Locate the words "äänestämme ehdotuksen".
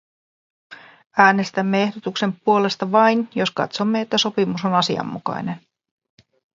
1.17-2.33